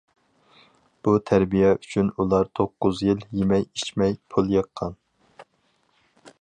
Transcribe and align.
بۇ 1.07 1.11
تەربىيە 1.31 1.69
ئۈچۈن 1.81 2.09
ئۇلار 2.17 2.49
توققۇز 2.61 3.03
يىل 3.09 3.23
يېمەي- 3.41 3.69
ئىچمەي 3.69 4.19
پۇل 4.35 4.53
يىغقان. 4.57 5.01